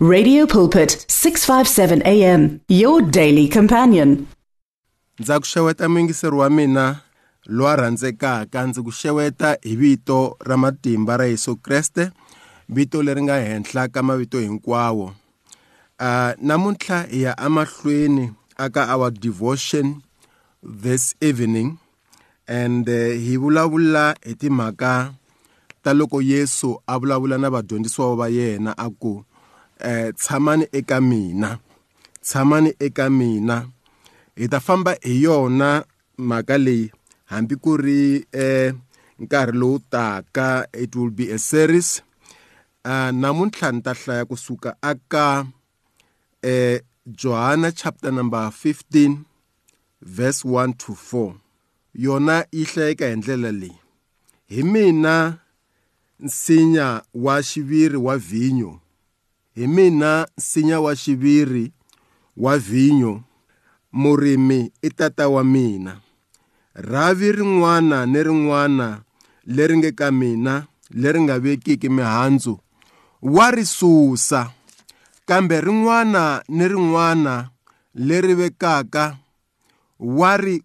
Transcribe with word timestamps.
Radio 0.00 0.46
Pulpit 0.46 1.06
657 1.10 2.02
AM 2.06 2.60
your 2.68 3.02
daily 3.02 3.48
companion. 3.48 4.26
ndza 5.18 5.40
ku 5.40 5.46
xeweta 5.46 5.88
mingiseri 5.88 6.36
wa 6.36 6.50
mina 6.50 7.00
lowa 7.46 7.76
rhandzekaka 7.76 8.66
ndzi 8.66 8.82
ku 8.82 8.90
xeweta 8.92 9.58
hi 9.62 9.76
vito 9.76 10.36
ra 10.40 10.56
matimba 10.56 11.16
ra 11.16 11.26
Yesu 11.26 11.56
Kreste 11.56 12.10
vito 12.68 13.02
leri 13.02 13.22
nga 13.22 13.40
henhla 13.42 13.88
ka 13.88 14.02
mavito 14.02 14.38
hinkwawo 14.40 15.04
uh, 16.00 16.30
namuntlha 16.42 17.02
hi 17.02 17.22
ya 17.22 17.38
amahlweni 17.38 18.30
aka 18.56 18.94
our 18.94 19.10
devotion 19.10 20.02
this 20.82 21.16
evening 21.20 21.78
and 22.46 22.88
uh, 22.88 23.18
hi 23.18 23.36
vulavula 23.36 24.14
hi 24.22 24.34
timhaka 24.34 25.10
ta 25.82 25.92
loko 25.94 26.22
Yesu 26.22 26.78
a 26.86 26.98
vulavula 26.98 27.38
na 27.38 27.50
vadyondzisiwa 27.50 28.16
va 28.16 28.28
yena 28.28 28.78
a 28.78 28.90
ku 28.90 29.18
eh 29.18 29.27
tshamani 30.12 30.66
eka 30.72 31.00
mina. 31.00 31.58
Tshamani 32.22 32.70
eka 32.86 33.10
mina. 33.10 33.56
Hi 34.36 34.46
ta 34.48 34.60
famba 34.60 34.92
hi 35.02 35.22
yona 35.22 35.84
mhaka 36.18 36.58
leyi. 36.58 36.90
Hambi 37.30 37.56
ku 37.56 37.76
ri 37.76 38.26
eh 38.32 38.72
nkarhi 39.20 39.58
lowu 39.60 39.78
taka 39.90 40.66
it 40.72 40.96
will 40.96 41.10
be 41.10 41.30
a 41.32 41.38
series. 41.38 42.02
Uh, 42.84 43.10
namuntlha 43.12 43.72
ni 43.72 43.80
ta 43.82 43.92
hlaya 43.94 44.24
kusuka 44.24 44.76
aka 44.82 45.46
eh 46.42 46.80
Johana 47.06 47.72
chapter 47.74 48.12
number 48.12 48.50
15 48.50 49.24
verse 50.02 50.44
1 50.44 50.72
to 50.76 50.92
4 50.92 51.34
yona 51.94 52.44
yi 52.52 52.64
hlayeka 52.64 53.08
hi 53.08 53.16
ndlela 53.16 53.52
leyi. 53.52 53.76
Hi 54.48 54.62
mina 54.62 55.38
nsinya 56.20 57.02
wa 57.14 57.42
xiviri 57.42 57.96
wa 57.96 58.18
vinyo 58.18 58.80
hi 59.58 59.66
mina 59.66 60.28
nsinya 60.38 60.80
wa 60.80 60.96
xiviri 60.96 61.72
wa 62.36 62.58
vinyo 62.58 63.22
murimi 63.92 64.72
i 64.82 64.90
tata 64.90 65.28
wa 65.28 65.44
mina. 65.44 66.00
Rhavi 66.74 67.32
rin'wana 67.32 68.06
ni 68.06 68.22
rin'wana 68.22 69.02
leri 69.46 69.78
nge 69.78 69.92
ka 69.92 70.10
mina 70.10 70.66
leri 70.90 71.20
nga 71.20 71.38
vekiki 71.38 71.88
mihandzu 71.88 72.60
wa 73.22 73.50
ri 73.50 73.66
susa. 73.66 74.50
Kambe 75.26 75.60
rin'wana 75.60 76.42
ni 76.48 76.68
rin'wana 76.68 77.50
leri 77.94 78.34
vekaka 78.34 79.18
wa 79.98 80.36
ri 80.36 80.62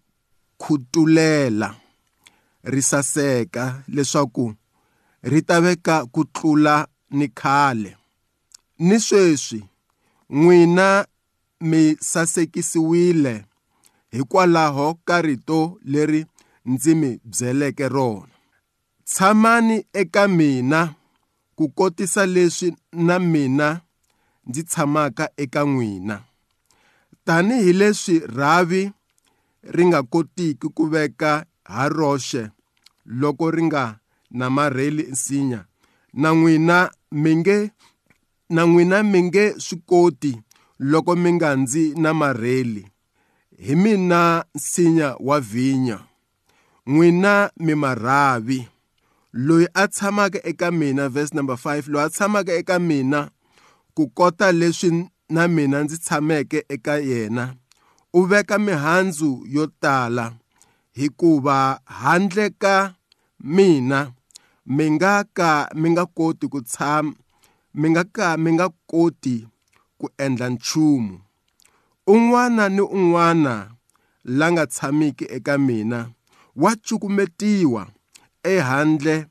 khutulela 0.58 1.74
ri 2.62 2.82
saseka 2.82 3.82
leswaku 3.88 4.54
ri 5.22 5.42
ta 5.42 5.60
veka 5.60 6.06
ku 6.06 6.24
tlula 6.24 6.86
ni 7.10 7.26
khale 7.28 8.03
ni 8.78 9.00
sweswi 9.00 9.64
n'wina 10.30 11.06
mi 11.60 11.96
sasekisiwile 12.00 13.44
hikwalaho 14.10 14.94
ka 15.04 15.22
rito 15.22 15.78
leri 15.84 16.26
ndzi 16.64 16.94
mi 16.94 17.20
byeleke 17.24 17.88
rona. 17.88 18.28
Tshamani 19.04 19.86
eka 19.92 20.28
mina 20.28 20.94
ku 21.56 21.68
kotisa 21.68 22.26
leswi 22.26 22.76
na 22.92 23.18
mina 23.18 23.80
ndzi 24.46 24.62
tshamaka 24.62 25.28
eka 25.36 25.64
n'wina. 25.64 26.22
Tanihi 27.24 27.72
rhavi 28.36 28.92
ri 29.62 29.86
nga 29.86 30.02
kotiki 30.02 30.68
ku 30.68 30.86
veka 30.86 31.46
ha 31.64 31.88
roxe 31.88 32.50
loko 33.06 33.50
ri 33.50 33.62
nga 33.64 33.98
namarheli 34.30 35.02
nsinya 35.12 35.64
na 36.12 36.28
n'wina 36.34 36.90
mi 37.12 37.36
nge 37.36 37.70
na 38.50 38.66
n'wina 38.66 39.02
mi 39.02 39.22
nge 39.22 39.54
swi 39.58 39.78
koti 39.86 40.32
loko 40.78 41.16
mi 41.16 41.32
nga 41.32 41.56
ndzi 41.56 41.94
namarheli 42.02 42.86
hi 43.58 43.74
mina 43.76 44.44
nsinya 44.54 45.16
wa 45.20 45.40
vinya 45.40 45.98
n'wina 46.86 47.50
mi 47.56 47.74
marhavi. 47.74 48.68
Loyi 49.32 49.66
a 49.74 49.88
tshamaka 49.88 50.38
eka 50.46 50.70
mina 50.70 51.08
verse 51.08 51.34
number 51.34 51.56
5 51.56 51.88
loyi 51.88 52.04
a 52.06 52.10
tshamaka 52.10 52.52
eka 52.52 52.78
mina 52.78 53.30
ku 53.94 54.08
kota 54.08 54.52
leswi 54.52 55.10
na 55.28 55.48
mina 55.48 55.82
ndzi 55.82 55.98
tshameke 55.98 56.64
eka 56.68 56.98
yena 56.98 57.54
u 58.12 58.22
veka 58.22 58.58
mihandzu 58.58 59.42
yo 59.48 59.66
tala. 59.66 60.32
Hikuva 60.92 61.80
handle 61.84 62.50
ka 62.50 62.94
mina 63.40 64.12
mi 64.66 64.90
nga 64.90 65.24
ka 65.32 65.68
mi 65.74 65.90
nga 65.90 66.06
koti 66.06 66.46
ku 66.48 66.60
tshama 66.62 67.12
mi 67.74 67.90
nga 67.90 68.04
ka 68.04 68.36
mi 68.36 68.50
nga 68.52 68.68
koti 68.90 69.36
ku 69.98 70.06
endla 70.24 70.48
nchumu. 70.48 71.20
Un'wana 72.06 72.68
ni 72.68 72.82
un'wana 72.98 73.54
la 74.38 74.46
nga 74.52 74.64
tshamiki 74.66 75.24
eka 75.36 75.58
mina 75.58 76.10
wa 76.56 76.76
cukumetiwa 76.86 77.82
ehandle 78.42 79.26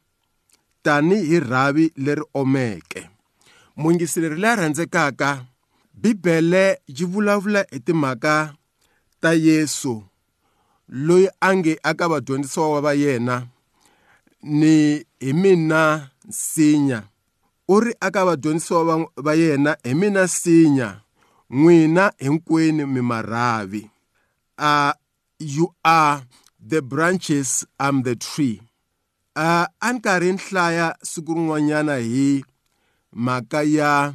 tani 0.83 1.15
hi 1.29 1.39
rhavi 1.39 1.85
leri 1.95 2.23
omeke. 2.33 3.09
Mungiseleri 3.75 4.37
la 4.43 4.55
rhandzekaka 4.55 5.45
bibele 5.93 6.81
yi 6.87 7.05
vulavula 7.05 7.65
hi 7.71 7.79
timhaka 7.79 8.53
ta 9.21 9.33
Yesu 9.33 10.03
loyi 10.87 11.27
a 11.39 11.55
nge 11.55 11.79
aka 11.83 12.07
vadyondzisiwa 12.11 12.81
va 12.81 12.93
yena 12.93 13.47
ni 14.41 15.05
hi 15.19 15.33
mina 15.33 16.09
nsinya. 16.27 17.12
U 17.67 17.79
ri 17.79 17.93
aka 17.99 18.25
vadyondzisiwa 18.25 19.07
va 19.15 19.33
yena 19.33 19.77
hi 19.83 19.93
mina 19.93 20.23
nsinya 20.23 21.01
n'wina 21.49 22.13
hinkwenu 22.17 22.87
mi 22.87 23.01
marhavi 23.01 23.89
uh, 24.57 24.93
you 25.39 25.73
are 25.83 26.23
the 26.59 26.81
branches 26.81 27.65
I'm 27.79 28.03
the 28.03 28.15
tree. 28.15 28.61
Uh, 29.35 29.65
a 29.81 29.93
ni 29.93 29.99
karhi 29.99 30.31
ni 30.31 30.37
hlaya 30.37 30.95
siku 31.01 31.33
rin'wanyana 31.33 31.97
hi 31.97 32.45
mhaka 33.13 33.63
ya 33.63 34.13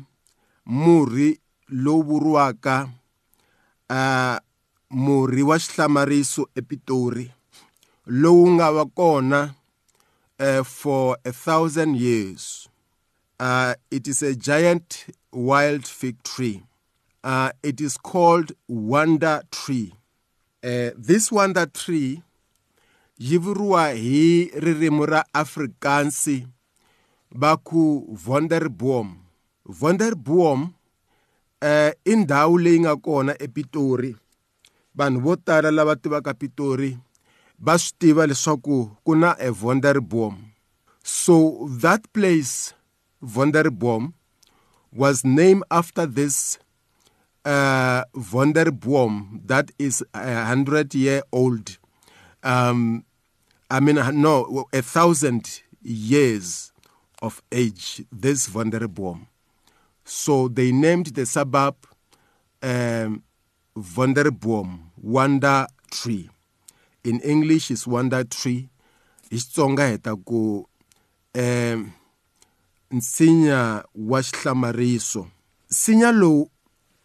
murhi 0.67 1.41
lowu 1.69 2.03
vuriwaka 2.03 2.89
uh, 3.91 4.37
murhi 4.91 5.43
wa 5.43 5.59
xihlamariso 5.59 6.49
epitori 6.55 7.31
lowu 8.07 8.51
nga 8.51 8.73
va 8.73 8.87
kona 8.87 9.55
uh, 10.39 10.63
for 10.65 11.19
a 11.25 11.33
thousand 11.33 11.97
years. 11.97 12.68
Uh, 13.41 13.75
it 13.91 14.09
is 14.09 14.23
a 14.23 14.35
giant 14.35 15.07
wild 15.33 15.87
fig 15.87 16.23
tree. 16.23 16.63
Uh, 17.23 17.51
it 17.63 17.81
is 17.81 17.97
called 17.97 18.53
wonder 18.69 19.43
tree. 19.51 19.95
Uh, 20.65 20.91
this 20.97 21.31
wonder 21.31 21.67
tree 21.67 22.23
yi 23.19 23.39
vuriwa 23.39 23.93
hi 23.93 24.51
ririmi 24.55 25.07
ra 25.07 25.25
afrikaansi 25.35 26.47
va 27.31 27.57
ku 27.57 28.17
Wonderboom 28.27 29.17
Wonderboom 29.81 30.73
eh 31.61 31.93
i 32.05 32.15
leyi 32.15 32.81
nga 32.81 32.97
kona 32.97 33.35
ePitori. 33.43 34.17
Vanhu 34.97 35.21
vo 35.21 35.37
tala 35.37 35.71
lava 35.71 35.97
tivaka 35.97 36.35
Pitori 36.35 36.99
va 37.59 37.79
swi 37.79 37.95
tiva 37.99 38.27
leswaku 38.27 38.91
ku 39.05 39.15
na 39.15 39.37
so 41.03 41.69
that 41.81 42.03
place 42.13 42.75
Wonderboom 43.25 44.13
was 44.93 45.25
named 45.25 45.65
after 45.71 46.07
this 46.07 46.59
uh 47.45 48.05
Wonderboom 48.15 49.47
that 49.47 49.71
is 49.79 50.05
a 50.15 50.45
hundred 50.45 50.95
year 50.95 51.23
old 51.33 51.79
um 52.43 53.05
I 53.71 53.81
mean 53.81 53.97
no 54.21 54.67
a 54.73 54.83
thousand 54.83 55.63
years 55.83 56.73
of 57.23 57.43
age, 57.53 58.05
this 58.13 58.49
Wonderboom. 58.49 59.27
So 60.05 60.49
they 60.49 60.73
named 60.73 61.07
the 61.07 61.27
suburb 61.27 61.75
um, 62.63 63.23
Wonderboom, 63.77 64.81
Wonder 65.03 65.67
Tree. 65.91 66.31
In 67.05 67.21
English, 67.21 67.71
it's 67.71 67.87
Wonder 67.87 68.25
Tree. 68.25 68.69
Xitsonga 69.31 69.91
heta 69.91 70.17
ku 70.25 70.67
um, 71.35 71.93
nsinya 72.91 73.85
wa 73.95 74.23
xihlamariso. 74.23 75.27
Nsinya 75.71 76.13
lowu 76.13 76.51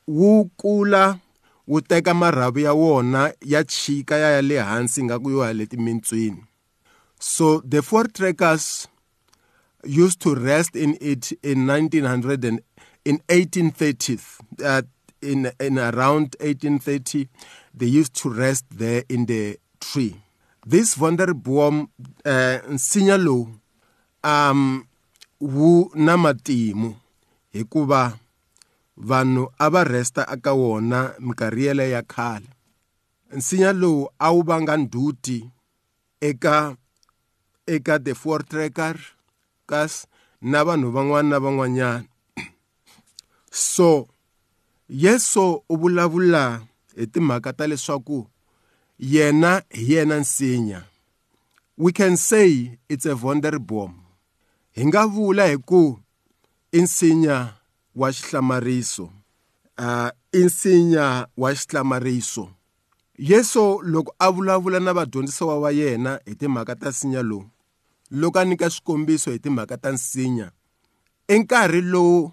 wu 0.08 0.46
kula 0.46 1.20
wu 1.68 1.82
teka 1.82 2.14
marhavi 2.14 2.64
ya 2.64 2.74
wona 2.74 3.34
ya 3.42 3.64
chika 3.64 4.18
ya 4.18 4.32
ya 4.32 4.42
le 4.42 4.60
hansi 4.60 5.04
nga 5.04 5.20
ku 5.20 5.30
yo 5.30 5.46
ya 5.46 5.54
le 5.54 5.66
timintswini. 5.66 6.44
So 7.20 7.62
the 7.62 7.82
four 7.82 8.08
trackers 8.08 8.88
used 9.84 10.20
to 10.22 10.36
rest 10.36 10.76
in 10.76 10.98
it 11.02 11.32
in 11.44 11.68
1900 11.68 12.46
and 12.46 12.62
in 13.06 13.20
1830s. 13.30 14.40
Uh, 14.64 14.82
in 15.22 15.52
in 15.60 15.80
around 15.80 16.36
1830, 16.42 17.28
they 17.74 17.86
used 17.86 18.14
to 18.16 18.30
rest 18.30 18.66
there 18.72 19.04
in 19.10 19.26
the 19.26 19.58
tree. 19.80 20.16
This 20.66 20.96
Wonderboom 20.96 21.88
uh, 22.26 22.60
nsinya 22.70 23.18
lowu 23.18 23.50
um 24.24 24.86
wu 25.44 25.92
na 25.96 26.18
matimu 26.18 26.96
hikuva 27.52 28.18
vanhu 28.98 29.52
a 29.60 29.70
va 29.70 29.84
resta 29.84 30.28
aka 30.28 30.54
wona 30.54 31.14
minkarhi 31.20 31.66
yele 31.66 31.90
ya 31.92 32.02
khale. 32.02 32.48
Nsinya 33.32 33.74
lowu 33.74 34.10
a 34.20 34.32
wu 34.32 34.44
vanga 34.44 34.78
nduti 34.78 35.50
eka 36.22 36.76
eka 37.66 38.00
the 38.00 38.16
four 38.16 38.46
tracker 38.46 39.00
kas 39.66 40.08
na 40.42 40.64
vanhu 40.64 40.92
van'wana 40.92 41.30
na 41.30 41.40
van'wanyana. 41.40 42.08
So 43.52 44.08
yesu 44.90 45.64
u 45.70 45.78
vulavula 45.78 46.62
hi 46.96 47.08
timhaka 47.08 47.54
ta 47.54 47.68
leswaku 47.68 48.28
yena 49.00 49.64
hi 49.70 49.94
yena 49.94 50.20
nsinya. 50.20 50.84
We 51.78 51.92
can 51.92 52.18
say 52.18 52.80
it's 52.88 53.06
a 53.06 53.16
wonderbomb 53.16 54.03
hi 54.74 54.86
nga 54.86 55.06
vula 55.08 55.48
hi 55.48 55.58
ku 55.58 56.00
i 56.72 56.82
nsinya 56.82 57.54
wa 57.96 58.10
xihlamariso. 58.12 59.10
Uh, 59.78 60.10
i 60.34 60.42
nsinya 60.46 61.28
wa 61.38 61.54
xihlamariso. 61.56 62.50
Yesu 63.18 63.82
loko 63.84 64.16
a 64.20 64.32
vulavula 64.32 64.80
na 64.80 64.94
vadyondzisiwa 64.94 65.60
wa 65.60 65.72
yena 65.72 66.20
hi 66.26 66.36
timhaka 66.36 66.76
ta 66.76 66.90
nsinya 66.90 67.22
lowu 67.22 67.46
loko 68.12 68.40
a 68.40 68.46
nyika 68.46 68.70
swikombiso 68.70 69.32
hi 69.32 69.40
timhaka 69.40 69.78
ta 69.78 69.92
nsinya 69.92 70.52
i 71.28 71.40
nkarhi 71.40 71.82
lowu 71.82 72.32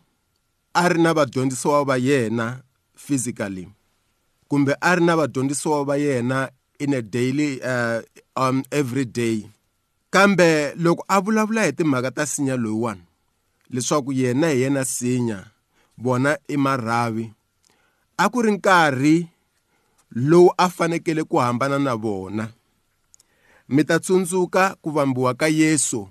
a 0.75 0.89
ri 0.89 1.03
na 1.03 1.13
vadyondzisiwa 1.15 1.85
va 1.85 1.97
yena 1.97 2.63
physically 2.97 3.69
kumbe 4.49 4.75
a 4.81 4.95
ri 4.97 5.05
na 5.05 5.17
vadyondzisiwa 5.17 5.85
va 5.85 5.97
yena 5.97 6.51
in 6.79 6.95
a 6.95 7.03
daily 7.03 7.61
uh, 7.63 8.01
um, 8.37 8.65
every 8.73 9.05
day. 9.05 9.45
Kambe 10.11 10.75
loko 10.75 11.05
a 11.09 11.21
vulavula 11.21 11.65
hi 11.65 11.73
timhaka 11.73 12.11
ta 12.11 12.23
nsinya 12.23 12.57
loyiwani 12.57 13.03
leswaku 13.71 14.13
yena 14.13 14.49
hi 14.49 14.61
yena 14.61 14.85
sinya 14.85 15.45
vona 15.99 16.39
i 16.49 16.57
marhavi 16.57 17.33
a 18.17 18.29
ku 18.29 18.43
ri 18.43 18.53
nkarhi 18.53 19.29
lowu 20.11 20.51
a 20.59 20.69
fanekele 20.69 21.25
ku 21.25 21.37
hambana 21.37 21.79
na 21.79 21.95
vona. 21.95 22.49
Mi 23.69 23.85
ta 23.85 23.99
tsundzuka 23.99 24.77
ku 24.83 24.91
vambiwa 24.91 25.35
ka 25.35 25.47
Yesu 25.47 26.09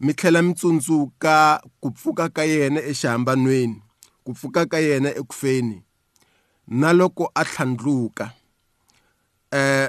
mi 0.00 0.14
tlhela 0.14 0.42
mi 0.42 0.54
tsundzuka 0.54 1.62
ku 1.80 1.90
pfuka 1.90 2.28
ka 2.28 2.42
yena 2.42 2.80
exihambanweni 2.80 3.82
ku 4.24 4.34
pfuka 4.34 4.66
ka 4.66 4.78
yena 4.78 5.10
ekufeni. 5.14 5.82
Na 6.68 6.92
loko 6.92 7.30
a 7.34 7.42
tlhandluka 7.44 8.26
eh 9.52 9.88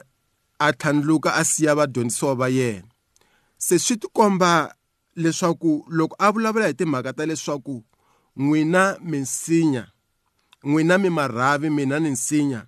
a 0.59 0.67
tlhandluka 0.73 1.33
a 1.35 1.43
siya 1.43 1.75
vadyondzisiwa 1.75 2.35
va 2.35 2.47
yena. 2.49 2.87
Se 3.65 3.75
swi 3.83 3.95
tikomba 4.01 4.51
leswaku 5.21 5.71
loko 5.97 6.15
a 6.19 6.31
vulavula 6.33 6.67
hi 6.67 6.73
timhaka 6.79 7.11
ta 7.17 7.23
leswaku 7.29 7.75
n'wina 8.41 8.83
minsinya 9.09 9.83
n'wina 10.67 10.95
mi 10.97 11.09
marhavi 11.17 11.69
mina 11.77 11.99
ni 11.99 12.09
nsinya 12.15 12.61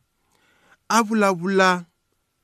a 0.89 1.03
vulavula 1.07 1.85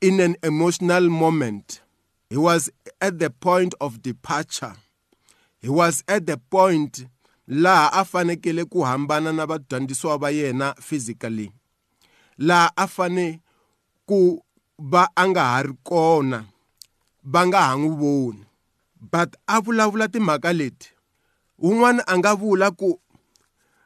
in 0.02 0.20
an 0.20 0.36
emotional 0.44 1.10
moment. 1.10 1.82
He 2.30 2.38
was 2.38 2.70
at 3.02 3.20
the 3.20 3.30
point 3.30 3.74
of 3.82 4.02
departure. 4.02 4.76
He 5.60 5.70
was 5.70 6.04
at 6.08 6.26
the 6.26 6.38
point 6.38 7.06
laha 7.50 7.90
a 7.94 8.06
fanekele 8.06 8.70
ku 8.70 8.80
hambana 8.84 9.34
na 9.34 9.46
vadyondzisiwa 9.46 10.20
va 10.20 10.32
yena 10.32 10.76
physically. 10.82 11.52
Laha 12.40 12.72
a 12.78 12.88
fane 12.88 13.42
ku 14.08 14.42
va 14.80 15.08
a 15.16 15.28
nga 15.28 15.42
ha 15.42 15.62
ri 15.62 15.74
kona. 15.84 16.46
Va 17.34 17.42
nga 17.48 17.60
ha 17.68 17.74
n'wi 17.76 17.96
voni. 18.02 18.44
But 19.12 19.36
a 19.48 19.62
vulavula 19.62 20.08
timhaka 20.08 20.54
leti 20.54 20.90
wun'wana 21.60 22.04
a 22.08 22.18
nga 22.18 22.36
vula 22.36 22.72
ku 22.72 23.00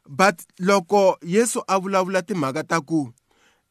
but 0.08 0.38
loko 0.60 1.18
yesu 1.22 1.60
a 1.68 1.80
vulavula 1.80 2.22
timhaka 2.22 2.64
ta 2.64 2.78
ku 2.82 3.14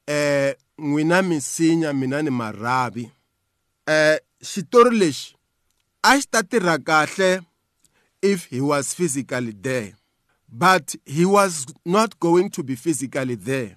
eh 0.07 0.55
n'wina 0.79 1.23
misinya 1.23 1.93
mina 1.93 2.23
ni 2.23 2.31
marhavi 2.31 3.05
eh 3.87 4.19
xitori 4.49 4.97
lexi 5.01 5.35
a 6.03 6.17
xi 6.19 6.27
ta 6.33 6.41
tirha 6.43 6.77
kahle 6.89 7.31
if 8.23 8.49
he 8.53 8.61
was 8.61 8.95
physically 8.95 9.53
there 9.53 9.93
but 10.49 10.97
he 11.05 11.25
was 11.25 11.67
not 11.85 12.19
going 12.19 12.49
to 12.51 12.63
be 12.63 12.75
physically 12.75 13.37
there. 13.37 13.77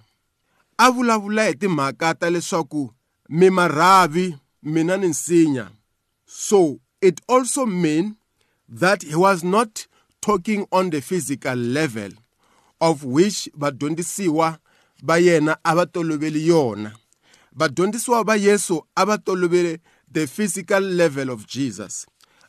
A 0.78 0.90
vulavula 0.90 1.44
hi 1.44 1.54
timhaka 1.54 2.14
ta 2.14 2.30
leswaku 2.30 2.90
mi 3.28 3.50
marhavi 3.50 4.36
mina 4.62 4.96
ni 4.96 5.08
nsinya. 5.08 5.70
So 6.36 6.80
it 7.00 7.20
also 7.28 7.64
mean 7.64 8.16
that 8.68 9.04
he 9.04 9.14
was 9.14 9.44
not 9.44 9.86
talking 10.20 10.66
on 10.72 10.90
the 10.90 11.00
physical 11.00 11.54
level 11.54 12.10
of 12.80 13.04
which 13.04 13.48
vadyondzisiwa 13.56 14.58
va 15.02 15.18
yena 15.18 15.56
a 15.64 15.74
va 15.76 15.86
toloveli 15.86 16.48
yona. 16.48 16.92
Vadyondzisiwa 17.56 18.24
va 18.24 18.36
yesu 18.36 18.82
a 18.96 19.04
va 19.04 19.18
tolovele 19.18 19.78
the 20.10 20.26
physical 20.26 20.80
level 20.80 21.30
of 21.30 21.46
jesus. 21.46 22.04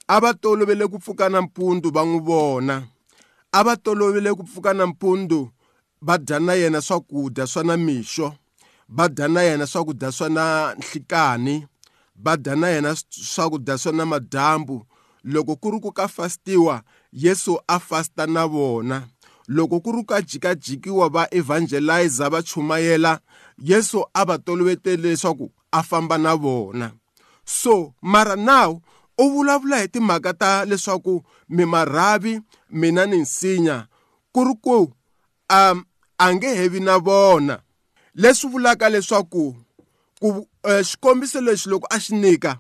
A 0.07 0.19
va 0.19 0.33
tolovele 0.33 0.87
ku 0.89 0.97
pfuka 0.99 1.29
nampundzu 1.29 1.91
va 1.93 2.05
n'wi 2.05 2.25
vona. 2.25 2.87
A 3.53 3.63
va 3.63 3.77
tolovele 3.77 4.33
ku 4.35 4.43
pfuka 4.43 4.73
nampundzu 4.73 5.51
va 6.01 6.17
dya 6.17 6.39
na 6.39 6.53
yena 6.53 6.81
swakudya 6.81 7.47
swa 7.47 7.63
namixo 7.63 8.33
va 8.89 9.09
dya 9.09 9.27
na 9.27 9.41
yena 9.41 9.67
swakudya 9.67 10.11
swa 10.11 10.29
na 10.29 10.73
nhlikani. 10.73 11.67
Va 12.15 12.37
dya 12.37 12.55
na 12.55 12.67
yena 12.69 12.95
swakudya 13.09 13.77
swa 13.77 13.91
namadyambu 13.91 14.85
loko 15.25 15.55
ku 15.55 15.71
ri 15.71 15.79
ku 15.79 15.91
ka 15.91 16.07
fastiwa 16.07 16.83
yesu 17.11 17.57
a 17.67 17.79
fasta 17.79 18.27
na 18.27 18.45
vona. 18.47 19.07
Loko 19.47 19.79
ku 19.79 19.91
ri 19.91 20.03
ka 20.05 20.21
jikajikiwa 20.21 21.09
va 21.09 21.27
evangelizer 21.31 22.29
va 22.29 22.41
chumayela 22.41 23.19
yesu 23.57 24.05
a 24.13 24.25
va 24.25 24.37
tolovetele 24.37 25.09
leswaku 25.09 25.51
a 25.71 25.83
famba 25.83 26.17
na 26.17 26.35
vona. 26.35 26.91
So 27.45 27.93
mara 28.01 28.35
now 28.35 28.81
u 29.17 29.29
vulavula 29.29 29.81
hi 29.81 29.87
timhaka 29.87 30.33
ta 30.33 30.65
leswaku 30.65 31.23
mi 31.49 31.65
marhavi 31.65 32.41
mina 32.69 33.05
ni 33.05 33.17
nsinya. 33.17 33.87
Ku 34.31 34.43
ri 34.43 34.53
ku 34.61 34.93
um 35.49 35.85
a 36.17 36.33
nge 36.33 36.55
hevi 36.55 36.79
na 36.79 36.97
vona. 36.99 37.59
Leswi 38.15 38.49
vulaka 38.49 38.89
leswaku 38.89 39.55
ku 40.21 40.47
xikombiso 40.63 41.41
lexi 41.41 41.69
loko 41.69 41.87
a 41.91 41.99
xi 41.99 42.15
nyika 42.15 42.59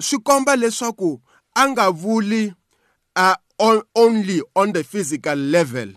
swi 0.00 0.18
komba 0.18 0.56
leswaku 0.56 1.20
a 1.54 1.68
nga 1.68 1.90
vuli 1.90 2.54
uh, 3.16 3.34
on, 3.58 3.82
only 3.94 4.42
on 4.56 4.72
the 4.72 4.82
physical 4.82 5.36
level. 5.36 5.92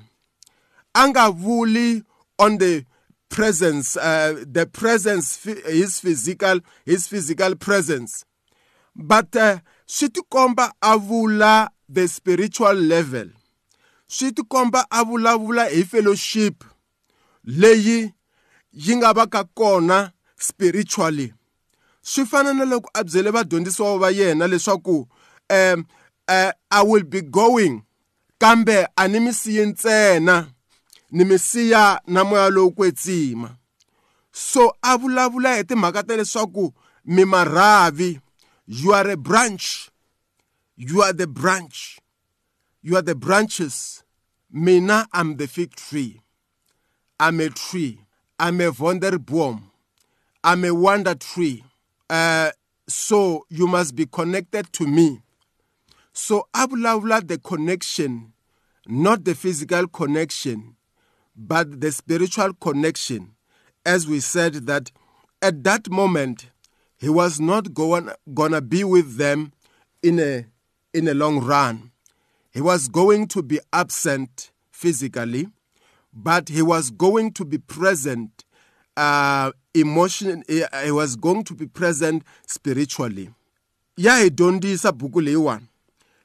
A 0.96 1.08
nga 1.08 1.32
vuli 1.32 2.04
on 2.40 2.58
the 2.58 2.86
presence 3.30 3.98
uh, 3.98 4.44
the 4.46 4.66
presence 4.66 5.44
his 5.44 6.00
physical 6.00 6.60
his 6.86 7.08
physical 7.08 7.56
presence. 7.56 8.24
But 8.96 9.36
uh, 9.36 9.60
swi 9.88 10.10
tikomba 10.10 10.72
a 10.82 10.98
vula 10.98 11.70
the 11.90 12.08
spiritual 12.08 12.74
level. 12.74 13.30
Swi 14.08 14.32
tikomba 14.32 14.86
a 14.92 15.04
vulavula 15.04 15.70
hi 15.70 15.84
fellowship 15.84 16.64
leyi 17.46 18.14
yi 18.72 18.96
nga 18.96 19.14
va 19.14 19.28
ka 19.28 19.44
kona 19.56 20.14
spiritually. 20.38 21.34
Swi 22.02 22.26
fana 22.26 22.54
na 22.54 22.66
loko 22.66 22.90
a 22.94 23.04
byele 23.04 23.32
vadyondzisiwa 23.32 23.98
va 24.00 24.12
yena 24.12 24.48
leswaku 24.48 25.08
um, 25.50 25.86
uh, 26.28 26.52
i 26.72 26.84
will 26.84 27.04
be 27.04 27.22
going 27.22 27.82
kambe 28.40 28.88
a 28.98 29.08
ni 29.08 29.20
mi 29.20 29.34
siyi 29.34 29.66
ntsena 29.66 30.48
ni 31.12 31.26
mi 31.26 31.40
siya 31.40 32.02
na 32.08 32.24
moya 32.24 32.50
lowu 32.50 32.72
kwetsima 32.72 33.56
so 34.32 34.74
a 34.82 34.98
vulavula 34.98 35.56
hi 35.56 35.64
timhaka 35.64 36.04
ta 36.04 36.16
leswaku 36.18 36.74
mi 37.06 37.26
marhavi 37.26 38.20
you 38.68 38.94
are 38.94 39.12
a 39.12 39.18
branch 39.18 39.90
you 40.78 41.04
are 41.04 41.14
the 41.14 41.28
branch 41.28 42.00
you 42.88 42.96
are 42.96 43.02
the 43.02 43.16
branches. 43.16 44.04
Mina 44.50 45.08
i'm 45.12 45.36
the 45.36 45.46
fig 45.48 45.76
tree. 45.76 46.22
I'm 47.20 47.42
a 47.42 47.50
tree. 47.50 48.00
I'm 48.40 48.62
a 48.62 48.72
wonderboom. 48.72 49.64
I'm 50.48 50.64
a 50.64 50.74
wonder 50.74 51.14
tree. 51.14 51.62
Uh, 52.10 52.52
so 52.88 53.46
you 53.50 53.68
must 53.68 53.98
be 53.98 54.06
connected 54.06 54.72
to 54.72 54.88
me. 54.88 55.22
So 56.14 56.48
a 56.56 56.66
vulavula 56.66 57.28
the 57.28 57.38
connection 57.38 58.32
not 58.88 59.26
the 59.26 59.36
physical 59.36 59.90
connection 59.90 60.78
but 61.36 61.82
the 61.82 61.92
spiritual 61.92 62.54
connection. 62.54 63.36
As 63.86 64.08
we 64.08 64.22
said 64.22 64.54
that 64.68 64.90
at 65.42 65.66
that 65.66 65.90
moment 65.90 66.50
he 66.98 67.10
was 67.10 67.42
not 67.42 67.74
going, 67.74 68.10
gonna 68.34 68.62
be 68.62 68.86
with 68.86 69.18
them 69.18 69.52
in 70.02 70.18
a 70.18 70.46
in 70.94 71.10
a 71.10 71.14
long 71.14 71.44
run. 71.44 71.92
He 72.54 72.62
was 72.62 72.88
going 72.88 73.28
to 73.28 73.44
be 73.44 73.60
absent 73.74 74.52
physically 74.72 75.50
but 76.14 76.48
he 76.48 76.62
was 76.62 76.90
going 76.90 77.34
to 77.34 77.44
be 77.44 77.58
present 77.58 78.46
uh, 78.98 79.52
emotion 79.74 80.44
he 80.48 80.92
was 80.92 81.16
going 81.16 81.44
to 81.44 81.54
be 81.54 81.68
present 81.68 82.24
spiritually. 82.48 83.30
Ya 83.98 84.16
hi 84.18 84.30
dyondzisa 84.30 84.92
buku 84.92 85.22
leyiwani 85.22 85.68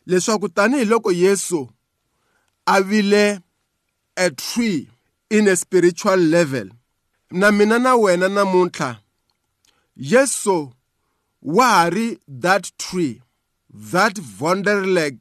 leswaku 0.06 0.48
tanihiloko 0.48 1.12
yesu 1.12 1.68
a 2.66 2.82
vile 2.82 3.40
a 4.16 4.30
tree 4.30 4.88
in 5.30 5.48
a 5.48 5.56
spiritual 5.56 6.16
level 6.16 6.70
na 7.30 7.52
mina 7.52 7.78
na 7.78 7.96
wena 7.96 8.28
namuntlha 8.28 8.98
yesu 9.96 10.72
wa 11.42 11.66
ha 11.68 11.90
ri 11.90 12.18
that 12.40 12.72
tree 12.78 13.22
that 13.92 14.18
wonderleg 14.40 15.18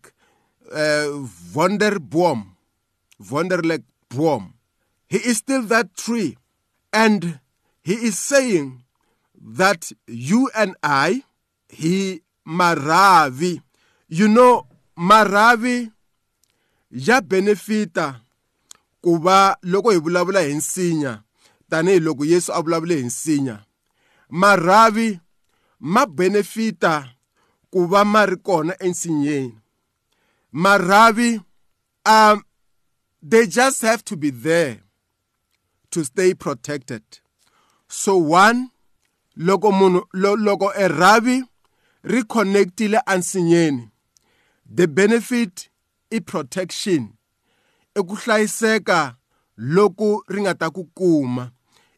uh, 0.71 1.27
wonderboom 1.53 2.43
wonderleg 3.31 3.83
boom 4.09 4.53
he 5.07 5.17
is 5.17 5.37
still 5.37 5.61
that 5.67 5.93
tree 5.95 6.37
and 6.93 7.39
he 7.83 7.93
is 7.93 8.17
saying 8.17 8.83
that 9.35 9.91
you 10.07 10.49
and 10.55 10.75
i 10.83 11.23
he 11.69 12.21
maravi 12.45 13.61
you 14.09 14.27
know 14.27 14.67
maravi 14.97 15.91
ya 16.91 17.21
benefita 17.21 18.21
ku 19.01 19.17
va 19.17 19.57
loko 19.63 19.91
hi 19.91 19.97
vulavula 19.97 20.41
hi 20.41 20.53
nsinya 20.53 21.23
tanihiloko 21.71 22.25
yesu 22.25 22.53
a 22.53 22.61
vulavule 22.61 22.95
hi 22.95 23.03
nsinya. 23.03 23.59
Marhavi 24.29 25.19
ma 25.79 26.05
benefita 26.05 27.09
ku 27.71 27.87
va 27.87 28.05
ma 28.05 28.25
ri 28.25 28.37
kona 28.37 28.73
ensinyeni. 28.79 29.57
Marhavi 30.53 31.41
um 32.05 32.43
they 33.23 33.47
just 33.47 33.81
have 33.81 34.03
to 34.03 34.17
be 34.17 34.29
there. 34.29 34.79
To 35.91 36.03
stay 36.03 36.33
protected. 36.33 37.03
So 37.87 38.17
one 38.17 38.71
loko 39.37 39.71
munhu 39.71 40.01
lo, 40.13 40.35
loko 40.35 40.71
e 40.75 40.87
rhavi 40.87 41.43
ri 42.03 42.23
connectile 42.23 42.99
ansinyeni. 43.05 43.91
The 44.65 44.87
benefit 44.87 45.69
i 46.11 46.19
protection 46.19 47.13
i 47.95 48.01
ku 48.01 48.15
hlayiseka 48.15 49.15
loku 49.57 50.23
ri 50.27 50.41
nga 50.41 50.55
ta 50.55 50.69
ku 50.69 50.87
kuma 50.95 51.51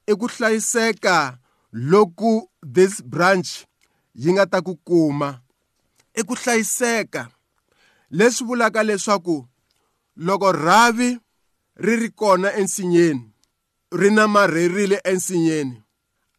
i 0.07 0.13
ku 0.15 0.27
hlayiseka 0.27 1.37
loku 1.73 2.49
this 2.61 3.01
branch 3.01 3.65
yi 4.15 4.33
nga 4.33 4.45
ta 4.45 4.61
ku 4.61 4.75
kuma 4.81 5.41
i 6.17 6.23
ku 6.23 6.33
hlayiseka. 6.33 7.29
Leswi 8.09 8.47
vulaka 8.47 8.83
leswaku 8.83 9.45
loko 10.17 10.51
rhavi 10.51 11.17
ri 11.77 11.93
ri 12.01 12.09
kona 12.09 12.53
ensinyeni 12.57 13.32
ri 13.93 14.09
namarherile 14.11 15.01
ensinyeni. 15.03 15.83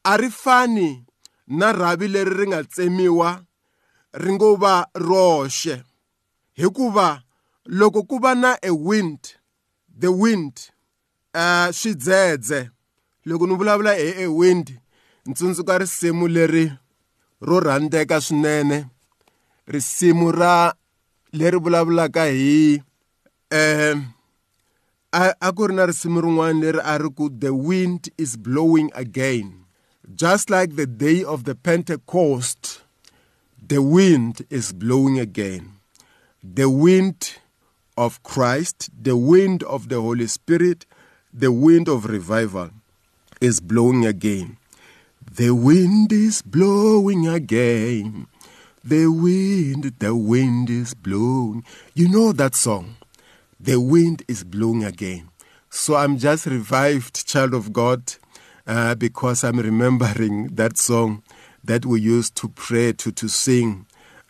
A 0.04 0.16
ri 0.16 0.30
fani 0.30 1.06
na 1.46 1.72
rhavi 1.72 2.08
leri 2.08 2.30
ri 2.30 2.46
nga 2.46 2.64
tsemiwa 2.64 3.30
ri 4.12 4.32
ngo 4.32 4.56
va 4.56 4.86
roxe. 4.94 5.82
Hikuva 6.54 7.22
loko 7.66 8.02
ku 8.02 8.18
va 8.18 8.34
na 8.34 8.50
a 8.62 8.70
wind 8.70 9.20
the 10.00 10.08
wind 10.08 10.70
uh, 11.34 11.70
swidzedze 11.70 12.70
loko 13.24 13.46
ni 13.46 13.54
vulavula 13.56 13.94
hi 13.94 14.24
a 14.24 14.30
wind 14.30 14.78
ntsundzuka 15.26 15.78
risimu 15.78 16.28
leri 16.28 16.72
ro 17.40 17.60
rhandzeka 17.60 18.20
swinene. 18.20 18.86
Risimu 19.66 20.32
ra 20.32 20.74
leri 21.32 21.58
vulavulaka 21.58 22.24
hi 22.24 22.82
um 23.50 24.14
a, 25.14 25.52
ku 25.52 25.66
ri 25.70 25.74
na 25.74 25.86
risimu 25.86 26.20
rin'wana 26.20 26.60
leri 26.60 26.80
a 26.82 26.98
ri 26.98 27.10
ku 27.14 27.30
the 27.30 27.54
wind 27.54 28.10
is 28.18 28.36
blowing 28.36 28.90
again. 28.94 29.64
Just 30.14 30.50
like 30.50 30.74
the 30.74 30.86
day 30.86 31.22
of 31.22 31.44
the 31.44 31.54
pentecost 31.54 32.82
the 33.56 33.80
wind 33.80 34.44
is 34.50 34.72
blowing 34.72 35.18
again. 35.18 35.78
The 36.42 36.68
wind 36.68 37.38
of 37.96 38.22
christ 38.22 38.90
the 38.90 39.16
wind 39.16 39.62
of 39.62 39.88
the 39.88 40.00
holy 40.00 40.26
spirit 40.26 40.84
the 41.32 41.52
wind 41.52 41.88
of 41.88 42.06
revival 42.06 42.70
is 43.40 43.60
blowing 43.60 44.04
again. 44.04 44.58
The 45.30 45.54
wind 45.54 46.12
is 46.12 46.42
blowing 46.42 47.28
again. 47.28 48.26
The 48.82 49.06
wind 49.06 49.94
the 49.98 50.14
wind 50.14 50.70
is 50.70 50.92
blowing. 50.92 51.64
You 51.94 52.08
know 52.08 52.32
that 52.32 52.54
song 52.56 52.96
the 53.64 53.80
wind 53.80 54.22
is 54.28 54.44
blowing 54.44 54.84
again. 54.84 55.26
So 55.70 55.96
I'm 55.96 56.18
just 56.18 56.44
revived, 56.44 57.26
child 57.26 57.54
of 57.54 57.72
God, 57.72 58.12
uh, 58.66 58.94
because 58.94 59.42
I'm 59.42 59.58
remembering 59.58 60.48
that 60.48 60.76
song 60.76 61.22
that 61.64 61.86
we 61.86 62.02
used 62.02 62.36
to 62.36 62.50
pray 62.50 62.92
to, 62.92 63.10
to 63.12 63.26
sing 63.26 63.86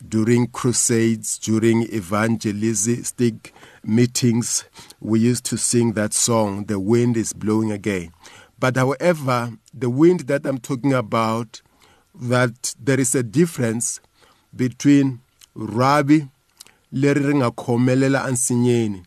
during 0.08 0.46
crusades, 0.46 1.36
during 1.38 1.82
evangelistic 1.92 3.52
meetings. 3.82 4.66
We 5.00 5.18
used 5.18 5.44
to 5.46 5.58
sing 5.58 5.94
that 5.94 6.14
song, 6.14 6.66
The 6.66 6.78
Wind 6.78 7.16
is 7.16 7.32
Blowing 7.32 7.72
Again. 7.72 8.12
But 8.60 8.76
however, 8.76 9.50
the 9.72 9.90
wind 9.90 10.28
that 10.28 10.46
I'm 10.46 10.58
talking 10.58 10.92
about, 10.92 11.60
that 12.14 12.76
there 12.80 13.00
is 13.00 13.16
a 13.16 13.24
difference 13.24 13.98
between 14.54 15.22
Rabbi 15.56 16.20
leri 16.92 17.26
ri 17.26 17.34
nga 17.34 17.50
khomelela 17.50 18.24
ansinyeni 18.24 19.02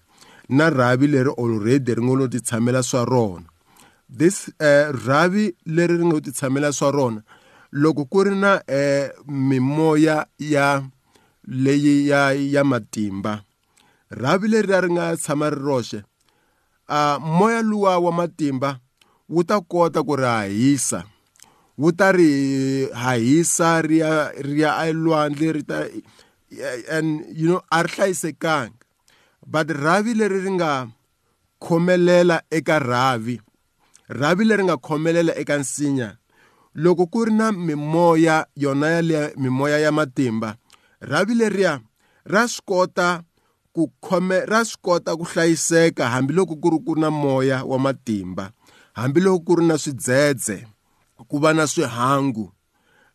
na 0.50 0.70
rhavi 0.70 1.08
leri 1.08 1.30
already 1.38 1.94
ri 1.94 2.02
ngo 2.02 2.16
lo 2.16 2.28
ti 2.28 2.40
tshamela 2.40 2.84
swa 2.84 3.06
rona. 3.06 3.46
This 4.10 4.48
uh, 4.60 4.92
rhavi 4.94 5.56
leri 5.66 5.98
ri 5.98 6.06
ngo 6.06 6.20
ti 6.20 6.32
tshamela 6.32 6.72
swa 6.74 6.92
rona 6.92 7.22
loko 7.72 8.06
ku 8.08 8.24
ri 8.24 8.36
na 8.36 8.62
uh, 8.64 9.08
mimoya 9.28 10.28
ya 10.40 10.84
leyi 11.44 12.08
ya 12.08 12.32
ya 12.32 12.64
matimba 12.64 13.44
rhavi 14.12 14.48
leri 14.48 14.82
ri 14.82 14.90
nga 14.92 15.16
tshama 15.18 15.50
ri 15.50 15.60
roxe 15.60 16.04
uh, 16.88 17.20
moya 17.20 17.62
luwa 17.62 18.00
wa 18.00 18.12
matimba 18.12 18.80
wu 19.30 19.44
ta 19.44 19.60
kota 19.60 20.04
ku 20.04 20.16
ri 20.16 20.24
hahisa 20.24 21.04
wu 21.78 21.92
ta 21.92 22.12
ri 22.16 22.88
hahisa 22.96 23.82
ri 23.84 24.00
ya 24.00 24.32
ri 24.32 24.62
ya 24.64 24.88
elwandle 24.88 25.52
ri 25.52 25.64
ta 25.64 25.84
and 26.90 27.28
you 27.36 27.52
know 27.52 27.62
a 27.72 27.84
ri 27.84 27.92
hlayisekanga. 27.92 28.87
But 29.48 29.68
rhavi 29.72 30.14
leri 30.14 30.40
ri 30.44 30.52
nga 30.60 30.88
khomelela 31.64 32.44
eka 32.52 32.80
rhavi 32.80 33.40
rhavi 34.10 34.44
leri 34.46 34.64
nga 34.64 34.78
khomelela 34.78 35.34
eka 35.36 35.58
nsinya. 35.58 36.10
Loko 36.76 37.08
ku 37.08 37.26
ri 37.26 37.34
na 37.34 37.52
mimoya 37.52 38.46
yona 38.56 38.88
yaleya 39.00 39.32
mimoya 39.38 39.80
ya 39.80 39.92
matimba 39.92 40.56
rhavi 41.02 41.34
leriya 41.34 41.82
ra 42.26 42.48
swi 42.48 42.62
kota 42.66 43.24
ku 43.74 43.90
khome 44.02 44.46
ra 44.46 44.62
swi 44.66 44.78
kota 44.82 45.18
ku 45.18 45.24
hlayiseka 45.26 46.10
hambiloko 46.14 46.54
ku 46.62 46.68
ri 46.70 46.80
ku 46.86 46.94
na 47.00 47.10
moya 47.10 47.66
wa 47.66 47.80
matimba 47.80 48.52
hambiloko 48.94 49.42
ku 49.42 49.52
ri 49.58 49.66
na 49.66 49.78
swidzedze 49.78 50.70
ku 51.30 51.40
va 51.40 51.54
na 51.54 51.66
swihangu. 51.66 52.54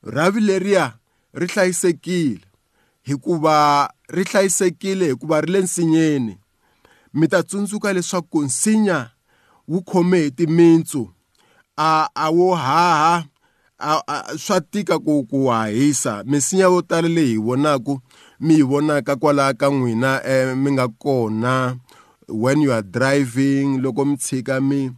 Rhavi 0.02 0.40
leriya 0.40 0.98
ri 1.30 1.46
hlayisekile 1.46 2.42
hikuva 3.06 3.86
ri 4.12 4.24
hlayisekile 4.24 5.06
hikuva 5.08 5.40
ri 5.40 5.52
le 5.52 5.60
nsinyeni. 5.60 6.38
Mi 7.14 7.28
ta 7.28 7.42
tsundzuka 7.42 7.92
leswaku 7.92 8.42
nsinya 8.42 9.10
wu 9.68 9.82
khome 9.82 10.18
hi 10.22 10.30
timintsu. 10.30 11.10
A 11.76 12.08
a 12.14 12.30
wo 12.30 12.54
haha 12.54 13.24
a, 13.78 14.02
a 14.06 14.38
swa 14.38 14.60
tika 14.60 14.98
ku 14.98 15.26
ku 15.30 15.46
hahisa. 15.48 16.24
Misinya 16.26 16.62
yo 16.64 16.82
tala 16.82 17.08
leyi 17.08 17.32
hi 17.32 17.38
vonaku 17.38 18.00
mi 18.40 18.54
yi 18.54 18.62
vonaka 18.62 19.16
kwalaha 19.16 19.54
ka 19.54 19.66
n'wina 19.70 20.20
eh, 20.24 20.56
mi 20.56 20.70
nga 20.72 20.88
kona. 20.88 21.76
When 22.28 22.60
you 22.60 22.72
are 22.72 22.82
driving 22.82 23.80
loko 23.82 24.04
mi 24.04 24.16
tshika 24.16 24.60
mi 24.60 24.90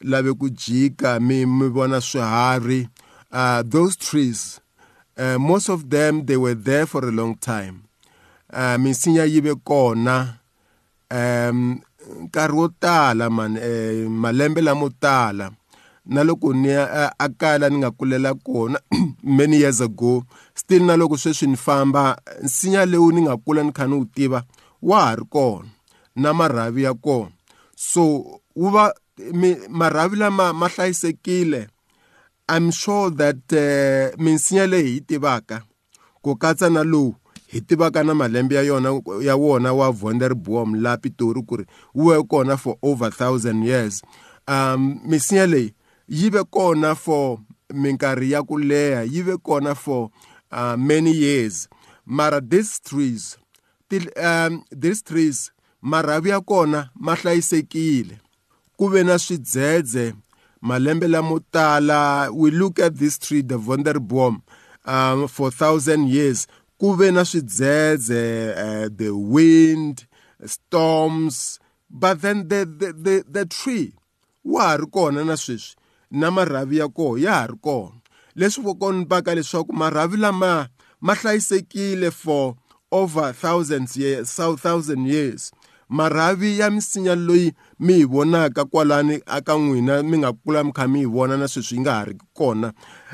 lave 0.00 0.32
ku 0.34 0.50
jika 0.50 1.20
mi 1.20 1.46
mi 1.46 1.68
vona 1.68 2.00
swiharhi. 2.00 2.88
Uh, 3.32 3.62
those 3.64 3.96
trees 3.96 4.60
uh, 5.16 5.38
most 5.38 5.70
of 5.70 5.88
them 5.88 6.26
they 6.26 6.36
were 6.36 6.54
there 6.54 6.86
for 6.86 7.04
a 7.08 7.10
long 7.12 7.34
time. 7.34 7.84
Uh, 8.52 8.76
misinya 8.78 9.24
yi 9.24 9.40
ve 9.40 9.54
kona. 9.54 10.34
Um 11.10 11.80
nkarhi 12.22 12.56
wo 12.56 12.68
tala 12.68 13.30
man 13.30 13.56
eh, 13.56 14.08
malembe 14.08 14.60
lamo 14.60 14.88
tala. 14.88 15.50
Na 16.06 16.24
loko 16.24 16.52
ni 16.52 16.68
ya 16.68 17.14
a 17.18 17.28
kala 17.28 17.70
ni 17.70 17.78
nga 17.78 17.90
kulela 17.90 18.34
kona 18.34 18.80
many 19.22 19.56
years 19.56 19.80
ago 19.80 20.24
still 20.54 20.82
na 20.84 20.96
loko 20.96 21.16
sweswi 21.16 21.48
ni 21.48 21.56
famba 21.56 22.18
nsinya 22.42 22.86
lewu 22.86 23.12
ni 23.12 23.22
nga 23.22 23.36
kula 23.36 23.62
ni 23.62 23.72
kha 23.72 23.86
ni 23.86 23.94
wu 23.94 24.04
tiva 24.04 24.42
wa 24.82 25.00
ha 25.04 25.14
ri 25.16 25.24
kona 25.30 25.68
na 26.16 26.34
marhavi 26.34 26.82
ya 26.82 26.94
kona. 26.94 27.30
So 27.76 28.02
wu 28.56 28.70
va 28.70 28.94
marhavi 29.68 30.16
lama 30.16 30.52
ma 30.52 30.68
hlayisekile 30.68 31.68
i'm 32.48 32.70
sure 32.72 33.10
that 33.10 33.52
uh, 33.52 34.22
minsinya 34.22 34.66
leyi 34.66 34.84
hi 34.84 34.94
yi 34.94 35.00
tivaka 35.00 35.62
ku 36.22 36.36
katsa 36.36 36.70
na 36.70 36.82
lowu. 36.84 37.14
Hi 37.52 37.60
tivaka 37.60 38.02
na 38.04 38.14
malembe 38.14 38.54
ya 38.54 38.62
yona 38.62 39.00
ya 39.20 39.36
wona 39.36 39.72
wa 39.72 39.90
Vonderboom 39.90 40.74
la 40.74 40.96
Pitori 40.96 41.42
ku 41.42 41.56
ri 41.56 41.66
wu 41.94 42.08
ve 42.10 42.22
kona 42.22 42.56
for 42.56 42.76
over 42.82 43.10
thousand 43.10 43.64
years. 43.64 44.02
Um 44.48 45.00
misinya 45.04 45.46
leyi 45.46 45.74
yi 46.08 46.30
ve 46.30 46.44
kona 46.50 46.94
for 46.94 47.38
minkarhi 47.74 48.30
ya 48.30 48.42
ku 48.42 48.58
leha 48.58 49.02
yi 49.02 49.22
ve 49.22 49.36
kona 49.36 49.74
for 49.74 50.10
uh, 50.50 50.76
many 50.78 51.12
years. 51.12 51.68
Mara 52.06 52.40
these 52.40 52.80
trees 52.80 53.36
ti, 53.88 53.98
um, 54.16 54.64
these 54.70 55.02
trees 55.02 55.52
marhavi 55.82 56.28
ya 56.30 56.40
kona 56.40 56.90
ma 56.94 57.14
hlayisekile. 57.14 58.18
Ku 58.78 58.88
ve 58.88 59.02
na 59.04 59.18
swidzedze 59.18 60.14
malembe 60.62 61.08
lamo 61.08 61.38
tala 61.52 62.30
we 62.32 62.50
look 62.50 62.78
at 62.80 62.94
this 62.96 63.18
tree 63.18 63.42
the 63.42 63.58
wonderboom 63.58 64.40
um, 64.86 65.28
for 65.28 65.50
thousand 65.50 66.08
years. 66.08 66.46
Ku 66.82 66.96
ve 66.98 67.12
na 67.14 67.24
swidzedze 67.24 68.54
uh, 68.58 68.88
the 68.96 69.14
wind 69.14 70.06
storms 70.46 71.60
but 71.88 72.20
then 72.22 72.48
the, 72.48 72.66
the, 72.66 72.92
the, 72.92 73.24
the 73.30 73.46
tree 73.46 73.94
wa 74.44 74.62
ha 74.62 74.76
ri 74.76 74.86
kona 74.90 75.24
na 75.24 75.36
sweswi 75.36 75.76
na 76.10 76.30
marhavi 76.30 76.78
ya 76.78 76.88
koho 76.88 77.18
ya 77.18 77.34
ha 77.34 77.46
ri 77.46 77.54
kona. 77.60 78.02
Leswi 78.36 78.64
vokonipaka 78.64 79.34
leswaku 79.34 79.72
marhavi 79.72 80.16
lama 80.16 80.68
ma 81.00 81.14
hlayisekile 81.14 82.10
for 82.10 82.56
over 82.90 83.32
thousands 83.32 83.96
years 83.96 84.34
thousand 84.58 85.06
years. 85.06 85.52
Marhavi 85.88 86.58
ya 86.58 86.70
misinya 86.70 87.14
loyi 87.14 87.52
mi 87.78 87.94
hi 87.94 88.04
vonaka 88.04 88.64
kwalani 88.64 89.22
aka 89.26 89.54
n'wina 89.54 90.02
mi 90.02 90.18
nga 90.18 90.32
kula 90.32 90.64
mi 90.64 90.72
kha 90.72 90.88
mi 90.88 90.98
hi 90.98 91.06
vona 91.06 91.36
na 91.36 91.48
sweswi 91.48 91.76
yi 91.76 91.80
nga 91.80 91.94
ha 91.94 92.04
ri 92.04 92.18
kona. 92.34 92.72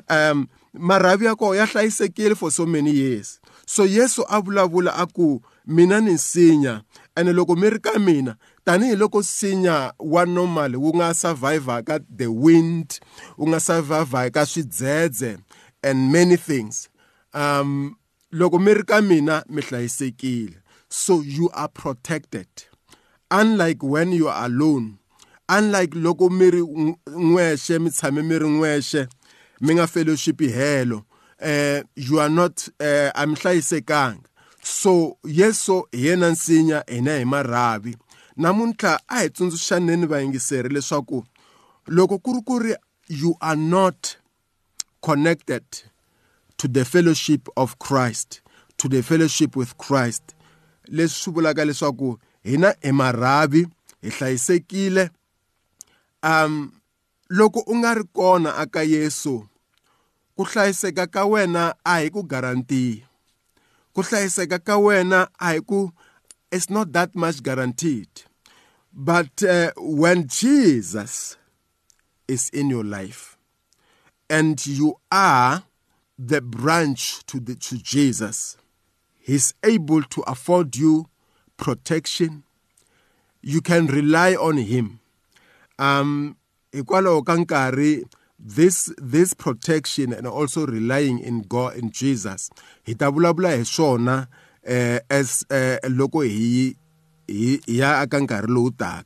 Um 0.08 0.46
marhavi 0.72 1.25
ya 1.25 1.34
koho 1.34 1.54
ya 1.54 1.66
hlayisekile 1.66 2.34
for 2.34 2.50
so 2.50 2.66
many 2.66 2.90
years. 2.90 3.40
So 3.68 3.84
yesu 3.84 4.25
a 4.28 4.40
vulavula 4.40 4.96
a 4.96 5.06
ku 5.06 5.42
mina 5.66 6.00
ni 6.00 6.12
nsinya. 6.12 6.82
Ene 7.16 7.32
loko 7.32 7.56
mi 7.56 7.70
ri 7.70 7.78
ka 7.78 7.98
mina 7.98 8.37
tanihiloko 8.64 9.20
nsinya 9.20 9.92
wa 9.98 10.25
normal 10.25 10.76
wu 10.76 10.96
nga 10.96 11.14
survivor 11.14 11.82
ka 11.82 11.98
the 12.16 12.26
wind 12.26 13.00
wu 13.37 13.48
nga 13.48 13.60
survivor 13.60 14.30
ka 14.30 14.46
swidzedze 14.46 15.37
and 15.82 16.12
many 16.12 16.37
things 16.37 16.88
um 17.34 17.96
loko 18.32 18.58
mi 18.58 18.72
ri 18.75 18.84
ka 18.84 19.00
mina 19.00 19.44
mi 19.48 19.62
hlayisekile. 19.62 20.56
So 20.88 21.20
you 21.20 21.50
are 21.52 21.68
protected. 21.68 22.48
Unlike 23.30 23.82
when 23.82 24.12
you 24.12 24.28
are 24.28 24.46
alone 24.46 24.98
unlike 25.48 25.90
loko 25.90 26.30
mi 26.30 26.50
ri 26.50 26.62
n'wexe 26.62 27.78
mi 27.80 27.90
tshame 27.90 28.25
mi 28.25 28.38
ri 28.38 28.48
n'wexe 28.48 29.08
mi 29.60 29.75
nga 29.75 29.87
fellowship 29.87 30.40
helo 30.40 31.04
eh 31.40 31.83
you 31.97 32.21
are 32.21 32.28
not 32.28 32.68
eh 32.80 33.11
am 33.14 33.35
hlayisekanga 33.35 34.21
so 34.62 35.16
yeso 35.25 35.88
yena 35.92 36.30
nsinya 36.30 36.85
hina 36.87 37.18
hi 37.18 37.25
marhavi. 37.25 37.97
Namuntlha 38.37 39.00
a 39.09 39.21
hi 39.21 39.30
tsundzuxaneni 39.30 40.07
vayingiseri 40.07 40.68
leswaku 40.68 41.25
loko 41.87 42.18
ku 42.18 42.33
ri 42.33 42.42
ku 42.42 42.59
ri 42.59 42.75
you 43.09 43.37
are 43.40 43.57
not 43.57 44.16
connected 45.02 45.64
to 46.57 46.68
the 46.68 46.85
fellowship 46.85 47.49
of 47.57 47.78
Christ 47.78 48.42
to 48.78 48.88
the 48.88 49.02
fellowship 49.02 49.57
with 49.57 49.76
Christ. 49.76 50.35
Leswi 50.88 51.09
swi 51.09 51.33
vulaka 51.33 51.64
leswaku 51.64 52.18
hina 52.42 52.75
hi 52.83 52.92
marhavi 52.92 53.66
hi 54.02 54.11
hlayisekile. 54.11 55.11
Um 56.23 56.73
loko 57.30 57.61
u 57.66 57.76
nga 57.76 57.95
ri 57.95 58.04
kona 58.12 58.57
aka 58.57 58.83
Yesu 58.83 59.48
ku 60.38 60.45
hlayiseka 60.47 61.11
ka 61.11 61.26
wena 61.26 61.75
a 61.85 61.99
hi 61.99 62.11
ku 62.14 62.23
guarantee. 62.23 63.02
Ku 63.90 64.07
hlayiseka 64.07 64.62
ka 64.62 64.78
wena 64.78 65.26
a 65.35 65.59
hi 65.59 65.59
ku 65.59 65.90
it's 66.54 66.71
not 66.71 66.92
that 66.95 67.16
much 67.18 67.42
guaranteed. 67.42 68.07
But 68.95 69.42
uh, 69.42 69.73
when 69.76 70.28
Jesus 70.28 71.37
is 72.28 72.49
in 72.50 72.71
your 72.71 72.85
life 72.85 73.37
and 74.30 74.54
you 74.64 75.00
are 75.11 75.64
the 76.18 76.40
branch 76.40 77.26
to 77.26 77.40
the 77.40 77.57
to 77.57 77.78
Jesus 77.78 78.57
he's 79.18 79.54
able 79.64 80.02
to 80.04 80.23
afford 80.23 80.76
you 80.76 81.11
protection. 81.57 82.45
You 83.42 83.61
can 83.61 83.88
rely 83.88 84.35
on 84.38 84.59
him. 84.59 85.00
Um 85.78 86.37
hikwalaho 86.73 87.26
ka 87.26 87.35
nkarhi 87.35 88.07
this 88.38 88.92
this 88.99 89.35
protection 89.35 90.12
and 90.12 90.26
also 90.26 90.66
relying 90.66 91.18
in 91.18 91.42
God 91.42 91.77
in 91.77 91.90
Jesus 91.90 92.51
hi 92.87 92.94
ta 92.94 93.11
vulavula 93.11 93.51
hi 93.57 94.27
eh 94.64 95.01
as 95.11 95.44
eh 95.51 95.79
loko 95.85 96.22
hi 96.22 96.77
ya 97.66 98.01
aka 98.03 99.05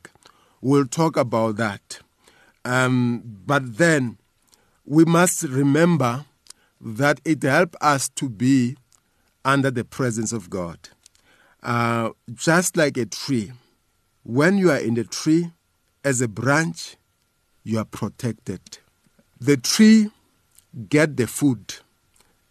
we'll 0.61 0.85
talk 0.85 1.17
about 1.17 1.57
that. 1.57 1.99
Um 2.63 3.21
but 3.45 3.77
then 3.77 4.17
we 4.85 5.03
must 5.03 5.43
remember 5.43 6.25
that 6.79 7.19
it 7.25 7.43
help 7.43 7.75
us 7.81 8.09
to 8.09 8.29
be 8.29 8.77
under 9.43 9.71
the 9.71 9.83
presence 9.83 10.31
of 10.31 10.49
God. 10.49 10.89
Uh 11.63 12.11
just 12.33 12.77
like 12.77 12.97
a 12.97 13.05
tree 13.05 13.51
when 14.23 14.57
you 14.57 14.69
are 14.69 14.77
in 14.77 14.93
the 14.93 15.03
tree 15.03 15.51
as 16.03 16.21
a 16.21 16.27
branch 16.27 16.97
you 17.63 17.79
are 17.79 17.85
protected 17.85 18.79
the 19.45 19.57
tree 19.57 20.09
get 20.89 21.17
the 21.17 21.27
food. 21.27 21.75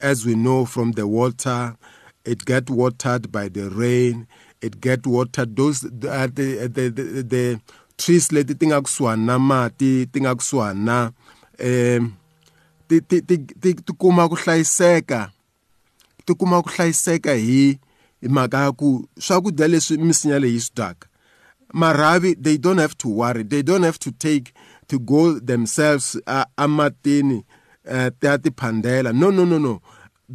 As 0.01 0.27
we 0.27 0.35
know 0.35 0.65
from 0.67 0.93
the 0.93 1.07
water 1.07 1.77
it 2.25 2.45
get 2.45 2.71
watered 2.71 3.33
by 3.33 3.49
the 3.49 3.69
rain. 3.71 4.27
It 4.61 4.81
get 4.81 5.07
watered. 5.07 5.57
Those 5.57 5.85
uh, 5.85 5.89
the, 6.33 6.71
the, 6.73 6.89
the, 6.89 7.23
the 7.23 7.61
trees 7.99 8.29
leti 8.29 8.55
ti 8.59 8.67
nga 8.67 8.81
kusuhani 8.81 9.27
na 9.27 9.39
mati 9.39 10.07
ti 10.07 10.21
nga 10.21 10.35
kusuhani 10.35 10.85
na 10.85 11.11
um 11.59 12.17
ti 12.89 13.01
ti 13.01 13.21
ti 13.21 13.39
ti 13.39 13.75
ti 13.75 13.93
kuma 13.99 14.29
ku 14.29 14.37
hlayiseka. 14.37 15.31
Ti 16.27 16.35
kuma 16.35 16.63
ku 16.63 16.71
hlayiseka 16.71 17.35
hi 17.35 17.79
hi 18.21 18.29
mhaka 18.29 18.65
ya 18.65 18.73
ku 18.73 19.09
swakudya 19.19 19.69
leswi 19.69 19.99
misinya 19.99 20.39
leyi 20.39 20.61
swi 20.61 20.75
dyaka. 20.75 21.09
Marhavi 21.75 22.35
they 22.39 22.57
don't 22.57 22.79
have 22.79 22.97
to 22.99 23.09
worry. 23.09 23.43
They 23.43 23.63
don't 23.63 23.83
have 23.83 23.99
to 23.99 24.13
take 24.13 24.55
to 24.93 24.99
go 24.99 25.41
themselves 25.41 26.19
uh, 26.27 26.45
amatini 26.57 27.45
uh, 27.91 28.09
ti 28.21 28.27
ya 28.27 28.39
tiphandela 28.39 29.13
no 29.13 29.31
no 29.31 29.45
no 29.45 29.59
no 29.59 29.81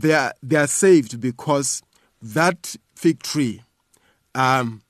they 0.01 0.15
are 0.15 0.33
they 0.49 0.57
are 0.59 0.67
saved 0.67 1.17
because 1.19 1.81
that 2.33 2.75
fig 2.95 3.19
tree 3.19 3.61
um 4.35 4.81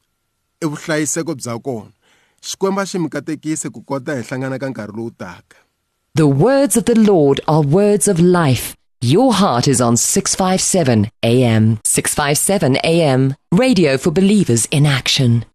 i 0.61 0.67
vuhlayiseko 0.67 1.35
The 6.15 6.27
words 6.27 6.77
of 6.77 6.85
the 6.85 6.95
Lord 6.95 7.41
are 7.47 7.61
words 7.61 8.07
of 8.07 8.19
life. 8.19 8.75
Your 9.01 9.33
heart 9.33 9.67
is 9.67 9.81
on 9.81 9.97
657 9.97 11.09
AM. 11.23 11.79
657 11.83 12.77
AM. 12.83 13.35
Radio 13.51 13.97
for 13.97 14.11
believers 14.11 14.65
in 14.71 14.85
action. 14.85 15.45